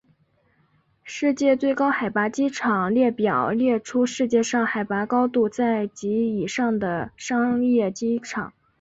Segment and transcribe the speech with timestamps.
[1.03, 8.51] 世界最高海拔机场列表列出世界上海拔高度在及以上的商业机场。